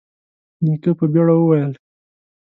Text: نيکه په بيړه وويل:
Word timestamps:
نيکه 0.63 0.91
په 0.97 1.05
بيړه 1.13 1.33
وويل: 1.37 1.71